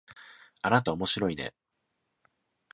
[0.63, 1.53] あなたおもしろいね